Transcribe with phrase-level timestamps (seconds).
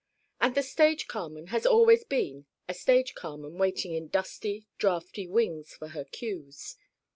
[0.39, 5.75] And the stage Carmen has always been a stage Carmen waiting in dusty, draughty wings
[5.75, 6.75] for her cues.